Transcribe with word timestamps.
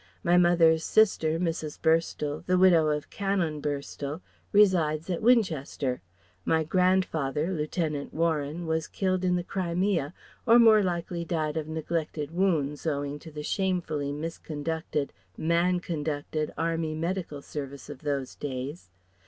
My 0.23 0.35
mother's 0.35 0.83
sister, 0.83 1.39
Mrs. 1.39 1.79
Burstall, 1.79 2.43
the 2.47 2.57
widow 2.57 2.87
of 2.87 3.11
Canon 3.11 3.61
Burstall, 3.61 4.21
resides 4.51 5.11
at 5.11 5.21
Winchester; 5.21 6.01
my 6.43 6.63
grandfather, 6.63 7.53
Lieutenant 7.53 8.11
Warren, 8.11 8.65
was 8.65 8.87
killed 8.87 9.23
in 9.23 9.35
the 9.35 9.43
Crimea 9.43 10.15
or 10.47 10.57
more 10.57 10.81
likely 10.81 11.23
died 11.23 11.55
of 11.55 11.67
neglected 11.67 12.31
wounds 12.31 12.87
owing 12.87 13.19
to 13.19 13.29
the 13.29 13.43
shamefully 13.43 14.11
misconducted, 14.11 15.11
man 15.37 15.79
conducted 15.79 16.51
Army 16.57 16.95
Medical 16.95 17.43
Service 17.43 17.87
of 17.87 17.99
those 18.01 18.33
days. 18.33 18.89